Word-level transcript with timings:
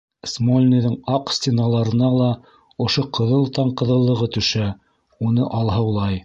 Смольныйҙың 0.29 0.93
аҡ 1.17 1.33
стеналарына 1.39 2.09
ла 2.21 2.29
ошо 2.87 3.05
ҡыҙыл 3.19 3.45
таң 3.59 3.71
ҡыҙыллығы 3.83 4.31
төшә, 4.39 4.73
уны 5.29 5.49
алһыулай. 5.61 6.19